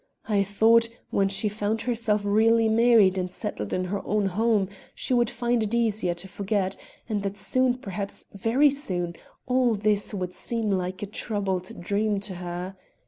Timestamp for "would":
5.13-5.29, 10.11-10.33